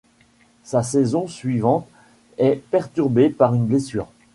[0.63, 1.87] Sa saison suivante
[2.39, 4.07] est perturbée par une blessure.